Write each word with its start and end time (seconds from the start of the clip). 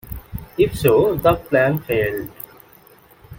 If 0.57 0.79
so, 0.79 1.13
the 1.15 1.35
plan 1.35 1.77
failed. 1.77 2.31